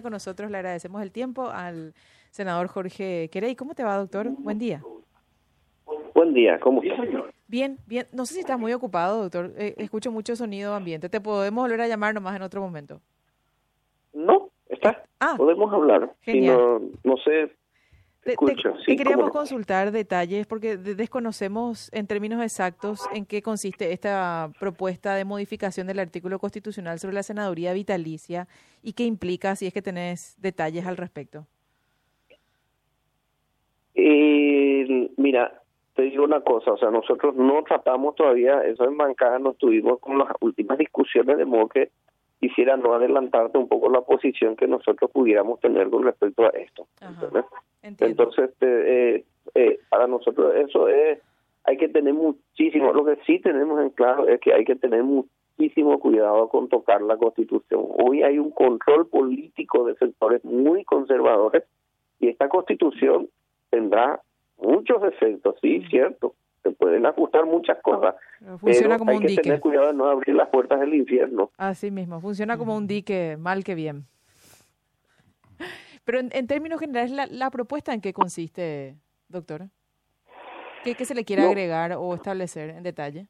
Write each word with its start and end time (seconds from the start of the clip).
Con 0.00 0.12
nosotros 0.12 0.50
le 0.50 0.56
agradecemos 0.58 1.02
el 1.02 1.10
tiempo 1.10 1.48
al 1.50 1.92
senador 2.30 2.68
Jorge 2.68 3.28
Querey. 3.30 3.54
¿Cómo 3.56 3.74
te 3.74 3.84
va, 3.84 3.96
doctor? 3.98 4.28
Buen 4.30 4.58
día. 4.58 4.82
Buen 6.14 6.32
día, 6.32 6.58
¿cómo 6.60 6.82
está? 6.82 7.02
Bien, 7.48 7.78
bien. 7.86 8.06
No 8.12 8.24
sé 8.24 8.34
si 8.34 8.40
estás 8.40 8.58
muy 8.58 8.72
ocupado, 8.72 9.20
doctor. 9.22 9.52
Eh, 9.58 9.74
escucho 9.78 10.10
mucho 10.12 10.36
sonido 10.36 10.74
ambiente. 10.74 11.08
¿Te 11.08 11.20
podemos 11.20 11.64
volver 11.64 11.80
a 11.82 11.88
llamar 11.88 12.14
nomás 12.14 12.36
en 12.36 12.42
otro 12.42 12.60
momento? 12.62 13.00
No, 14.14 14.48
está. 14.68 15.02
Ah, 15.20 15.34
Podemos 15.36 15.72
hablar. 15.72 16.12
genial. 16.20 16.56
Si 16.56 16.62
no, 17.08 17.14
no 17.14 17.16
sé, 17.22 17.54
Te, 18.24 18.32
escucho. 18.32 18.72
te- 18.72 18.78
sí, 18.78 18.84
te 18.86 18.96
queríamos 18.96 19.26
no. 19.26 19.32
consultar 19.32 19.90
detalles 19.90 20.46
porque 20.46 20.76
de- 20.76 20.94
desconocemos 20.94 21.92
en 21.92 22.06
términos 22.06 22.40
exactos 22.42 23.08
en 23.12 23.26
qué 23.26 23.42
consiste 23.42 23.92
esta 23.92 24.50
propuesta 24.60 25.14
de 25.16 25.24
modificación 25.24 25.88
del 25.88 25.98
artículo 25.98 26.38
constitucional 26.38 26.98
sobre 27.00 27.14
la 27.14 27.24
senaduría 27.24 27.72
vitalicia 27.72 28.46
y 28.82 28.92
qué 28.92 29.04
implica, 29.04 29.56
si 29.56 29.66
es 29.66 29.72
que 29.74 29.82
tenés 29.82 30.36
detalles 30.40 30.86
al 30.86 30.96
respecto. 30.96 31.46
Eh, 33.94 35.10
mira, 35.16 35.60
te 35.94 36.02
digo 36.02 36.24
una 36.24 36.40
cosa, 36.40 36.72
o 36.72 36.78
sea, 36.78 36.90
nosotros 36.90 37.34
no 37.34 37.62
tratamos 37.64 38.14
todavía, 38.14 38.62
eso 38.64 38.84
en 38.84 38.96
bancada 38.96 39.38
nos 39.38 39.58
tuvimos 39.58 39.98
con 40.00 40.18
las 40.18 40.28
últimas 40.40 40.78
discusiones, 40.78 41.36
de 41.36 41.44
modo 41.44 41.68
que 41.68 41.90
quisiera 42.40 42.76
no 42.76 42.94
adelantarte 42.94 43.58
un 43.58 43.68
poco 43.68 43.90
la 43.90 44.00
posición 44.00 44.56
que 44.56 44.66
nosotros 44.66 45.10
pudiéramos 45.10 45.60
tener 45.60 45.90
con 45.90 46.04
respecto 46.04 46.44
a 46.44 46.48
esto. 46.50 46.86
Entonces, 47.82 48.50
este, 48.50 49.16
eh, 49.16 49.24
eh, 49.54 49.78
para 49.88 50.06
nosotros 50.06 50.54
eso 50.56 50.88
es, 50.88 51.18
hay 51.64 51.76
que 51.76 51.88
tener 51.88 52.14
muchísimo, 52.14 52.92
lo 52.92 53.04
que 53.04 53.18
sí 53.26 53.38
tenemos 53.40 53.80
en 53.80 53.90
claro 53.90 54.28
es 54.28 54.40
que 54.40 54.52
hay 54.52 54.64
que 54.64 54.76
tener 54.76 55.02
muchísimo 55.02 55.98
cuidado 56.00 56.48
con 56.48 56.68
tocar 56.68 57.02
la 57.02 57.16
constitución. 57.16 57.84
Hoy 58.04 58.22
hay 58.22 58.38
un 58.38 58.50
control 58.50 59.08
político 59.08 59.84
de 59.84 59.94
sectores 59.96 60.44
muy 60.44 60.84
conservadores 60.84 61.64
y 62.20 62.28
esta 62.28 62.48
constitución 62.48 63.28
tendrá 63.70 64.20
muchos 64.58 65.02
efectos, 65.04 65.56
sí, 65.60 65.82
cierto, 65.90 66.34
se 66.62 66.70
pueden 66.70 67.04
ajustar 67.06 67.44
muchas 67.46 67.80
cosas, 67.82 68.14
Funciona 68.60 68.96
pero 68.96 68.98
como 68.98 69.10
hay 69.10 69.16
un 69.16 69.22
que 69.22 69.28
dique. 69.28 69.42
tener 69.42 69.60
cuidado 69.60 69.88
de 69.88 69.94
no 69.94 70.06
abrir 70.08 70.36
las 70.36 70.48
puertas 70.48 70.78
del 70.78 70.94
infierno. 70.94 71.50
Así 71.56 71.90
mismo, 71.90 72.20
funciona 72.20 72.56
como 72.56 72.76
un 72.76 72.86
dique, 72.86 73.36
mal 73.38 73.64
que 73.64 73.74
bien. 73.74 74.04
Pero 76.04 76.18
en, 76.20 76.30
en 76.32 76.46
términos 76.46 76.80
generales, 76.80 77.10
la, 77.12 77.26
la 77.26 77.50
propuesta 77.50 77.92
en 77.94 78.00
qué 78.00 78.12
consiste, 78.12 78.96
doctor? 79.28 79.68
¿Qué, 80.82 80.94
qué 80.96 81.04
se 81.04 81.14
le 81.14 81.24
quiere 81.24 81.42
No. 81.42 81.48
agregar 81.48 81.92
o 81.96 82.14
establecer 82.14 82.70
en 82.70 82.82
detalle? 82.82 83.28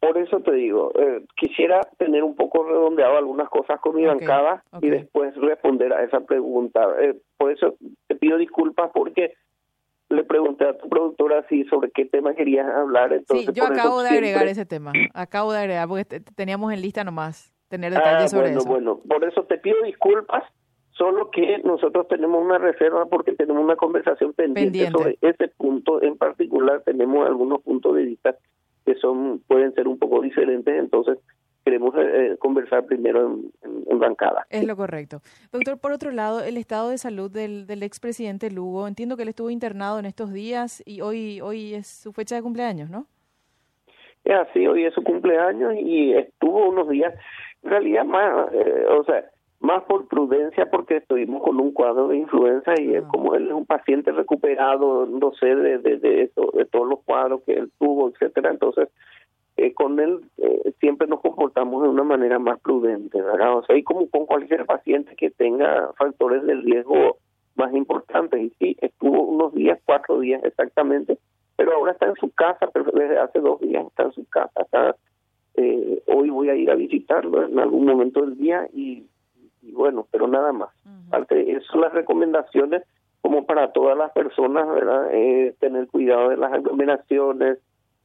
Por 0.00 0.16
eso 0.16 0.40
te 0.40 0.52
digo, 0.52 0.92
eh, 0.98 1.26
quisiera 1.36 1.82
tener 1.98 2.22
un 2.24 2.34
poco 2.34 2.64
redondeado 2.66 3.18
algunas 3.18 3.50
cosas 3.50 3.78
con 3.80 3.96
mi 3.96 4.06
bancada 4.06 4.64
y 4.80 4.88
después 4.88 5.36
responder 5.36 5.92
a 5.92 6.02
esa 6.04 6.20
pregunta. 6.20 6.80
Eh, 7.02 7.20
por 7.36 7.52
eso 7.52 7.76
te 8.06 8.14
pido 8.14 8.38
disculpas 8.38 8.90
porque 8.94 9.34
le 10.08 10.24
pregunté 10.24 10.64
a 10.66 10.78
tu 10.78 10.88
productora 10.88 11.46
si 11.50 11.64
sobre 11.64 11.90
qué 11.90 12.06
tema 12.06 12.34
querías 12.34 12.66
hablar. 12.66 13.12
Entonces, 13.12 13.44
sí, 13.48 13.52
yo 13.52 13.66
acabo 13.66 14.02
de 14.02 14.08
agregar 14.08 14.46
ese 14.48 14.64
tema. 14.64 14.94
Acabo 15.12 15.52
de 15.52 15.58
agregar 15.58 15.86
porque 15.86 16.06
te- 16.06 16.20
teníamos 16.20 16.72
en 16.72 16.80
lista 16.80 17.04
nomás 17.04 17.52
tener 17.68 17.92
Ah, 17.92 17.96
detalles 17.98 18.30
sobre 18.30 18.46
bueno, 18.46 18.60
eso. 18.60 18.68
bueno, 18.70 19.00
por 19.06 19.22
eso 19.24 19.44
te 19.44 19.58
pido 19.58 19.82
disculpas, 19.82 20.44
solo 21.00 21.30
que 21.30 21.58
nosotros 21.64 22.06
tenemos 22.08 22.44
una 22.44 22.58
reserva 22.58 23.06
porque 23.06 23.32
tenemos 23.32 23.64
una 23.64 23.76
conversación 23.76 24.34
pendiente, 24.34 24.84
Pendiente. 24.84 24.92
sobre 24.98 25.18
ese 25.22 25.48
punto 25.56 26.02
en 26.02 26.18
particular. 26.18 26.82
Tenemos 26.84 27.26
algunos 27.26 27.62
puntos 27.62 27.96
de 27.96 28.02
vista 28.04 28.36
que 28.84 28.94
son 28.96 29.40
pueden 29.48 29.72
ser 29.74 29.88
un 29.88 29.98
poco 29.98 30.20
diferentes, 30.20 30.74
entonces 30.78 31.16
queremos 31.64 31.94
eh, 31.96 32.00
eh, 32.32 32.36
conversar 32.38 32.84
primero 32.84 33.26
en, 33.28 33.50
en- 33.62 33.84
en 33.92 33.98
bancada. 33.98 34.46
Es 34.50 34.66
lo 34.66 34.76
correcto. 34.76 35.20
Doctor, 35.52 35.78
por 35.78 35.92
otro 35.92 36.10
lado, 36.10 36.42
el 36.44 36.58
estado 36.58 36.90
de 36.90 36.98
salud 36.98 37.30
del, 37.30 37.66
del 37.66 37.82
expresidente 37.82 38.50
Lugo, 38.50 38.86
entiendo 38.86 39.16
que 39.16 39.22
él 39.22 39.30
estuvo 39.30 39.48
internado 39.50 39.98
en 39.98 40.04
estos 40.04 40.32
días 40.34 40.82
y 40.84 41.00
hoy, 41.00 41.40
hoy 41.40 41.72
es 41.74 41.86
su 41.86 42.12
fecha 42.12 42.34
de 42.36 42.42
cumpleaños, 42.42 42.90
¿no? 42.90 43.06
Es 44.24 44.34
así, 44.36 44.66
hoy 44.66 44.84
es 44.84 44.92
su 44.92 45.02
cumpleaños 45.02 45.74
y 45.78 46.12
estuvo 46.12 46.68
unos 46.68 46.88
días, 46.90 47.14
en 47.62 47.70
realidad 47.70 48.04
más, 48.04 48.52
eh, 48.52 48.84
o 48.90 49.02
sea, 49.04 49.24
más 49.60 49.82
por 49.84 50.08
prudencia 50.08 50.70
porque 50.70 50.96
estuvimos 50.96 51.42
con 51.42 51.60
un 51.60 51.72
cuadro 51.72 52.08
de 52.08 52.16
influenza 52.16 52.72
y 52.80 52.96
Ah. 52.96 53.02
como 53.08 53.34
él 53.34 53.48
es 53.48 53.52
un 53.52 53.66
paciente 53.66 54.10
recuperado, 54.12 55.06
no 55.06 55.32
sé, 55.32 55.54
de, 55.54 55.78
de, 55.78 55.98
de, 55.98 56.22
eso, 56.22 56.50
de 56.54 56.64
todos 56.64 56.88
los 56.88 57.00
cuadros 57.04 57.42
que 57.42 57.52
él 57.52 57.70
tuvo, 57.78 58.08
etcétera, 58.08 58.50
entonces 58.50 58.88
eh, 59.56 59.74
con 59.74 60.00
él 60.00 60.20
eh, 60.38 60.72
siempre 60.80 61.06
nos 61.06 61.20
comportamos 61.20 61.82
de 61.82 61.90
una 61.90 62.04
manera 62.04 62.38
más 62.38 62.58
prudente, 62.60 63.20
¿verdad? 63.20 63.58
O 63.58 63.62
sea, 63.64 63.76
y 63.76 63.82
como 63.82 64.08
con 64.08 64.24
cualquier 64.24 64.64
paciente 64.64 65.14
que 65.16 65.30
tenga 65.30 65.92
factores 65.98 66.42
de 66.44 66.54
riesgo 66.54 67.18
más 67.56 67.74
importantes. 67.74 68.40
Y 68.40 68.50
sí, 68.58 68.76
estuvo 68.80 69.22
unos 69.22 69.52
días, 69.52 69.78
cuatro 69.84 70.18
días 70.20 70.42
exactamente, 70.44 71.18
pero 71.56 71.74
ahora 71.74 71.92
está 71.92 72.06
en 72.06 72.14
su 72.14 72.30
casa, 72.30 72.68
pero 72.72 72.90
desde 72.92 73.18
hace 73.18 73.40
dos 73.40 73.60
días 73.60 73.86
está 73.86 74.04
en 74.04 74.12
su 74.12 74.24
casa. 74.30 74.62
Está, 74.62 74.96
eh, 75.56 76.02
hoy 76.06 76.30
voy 76.30 76.48
a 76.48 76.54
ir 76.54 76.70
a 76.70 76.74
visitarlo 76.74 77.46
en 77.46 77.58
algún 77.58 77.84
momento 77.84 78.22
del 78.22 78.38
día 78.38 78.66
y, 78.72 79.04
y 79.62 79.72
bueno, 79.72 80.06
pero 80.10 80.26
nada 80.26 80.52
más. 80.52 80.70
Esas 81.30 81.64
son 81.64 81.80
las 81.80 81.92
recomendaciones 81.92 82.82
como 83.20 83.44
para 83.44 83.72
todas 83.72 83.96
las 83.96 84.12
personas, 84.12 84.66
¿verdad? 84.68 85.08
Eh, 85.12 85.54
tener 85.60 85.86
cuidado 85.88 86.30
de 86.30 86.36
las 86.36 86.52
aglomeraciones, 86.52 87.58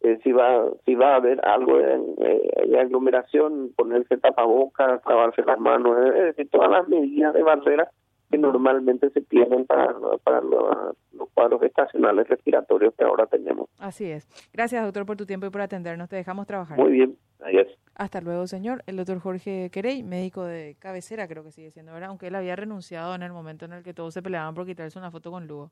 eh, 0.00 0.18
si 0.22 0.32
va 0.32 0.64
si 0.84 0.94
va 0.94 1.12
a 1.12 1.16
haber 1.16 1.44
algo 1.46 1.78
de, 1.78 1.94
eh, 1.94 2.68
de 2.68 2.80
aglomeración, 2.80 3.72
ponerse 3.76 4.16
tapabocas, 4.16 5.00
lavarse 5.06 5.42
las 5.42 5.60
manos, 5.60 5.96
es 6.06 6.24
decir, 6.24 6.48
todas 6.50 6.70
las 6.70 6.88
medidas 6.88 7.34
de 7.34 7.42
barrera 7.42 7.90
que 8.30 8.38
normalmente 8.38 9.10
se 9.10 9.20
tienen 9.20 9.66
para, 9.66 9.94
para 10.24 10.40
los, 10.40 10.96
los 11.12 11.28
cuadros 11.34 11.62
estacionales 11.62 12.26
respiratorios 12.28 12.94
que 12.94 13.04
ahora 13.04 13.26
tenemos. 13.26 13.68
Así 13.78 14.10
es. 14.10 14.26
Gracias, 14.52 14.82
doctor, 14.82 15.04
por 15.04 15.16
tu 15.16 15.26
tiempo 15.26 15.46
y 15.46 15.50
por 15.50 15.60
atendernos. 15.60 16.08
Te 16.08 16.16
dejamos 16.16 16.46
trabajar. 16.46 16.78
Muy 16.78 16.92
bien, 16.92 17.16
adiós. 17.40 17.68
Hasta 17.94 18.20
luego, 18.20 18.46
señor. 18.46 18.82
El 18.86 18.96
doctor 18.96 19.20
Jorge 19.20 19.70
Querey, 19.70 20.02
médico 20.02 20.44
de 20.44 20.76
cabecera, 20.78 21.28
creo 21.28 21.44
que 21.44 21.52
sigue 21.52 21.70
siendo, 21.70 21.92
¿verdad? 21.92 22.08
Aunque 22.10 22.28
él 22.28 22.34
había 22.34 22.56
renunciado 22.56 23.14
en 23.14 23.22
el 23.22 23.32
momento 23.32 23.64
en 23.66 23.72
el 23.72 23.82
que 23.82 23.94
todos 23.94 24.14
se 24.14 24.22
peleaban 24.22 24.54
por 24.54 24.66
quitarse 24.66 24.98
una 24.98 25.10
foto 25.10 25.30
con 25.30 25.46
Lugo. 25.46 25.70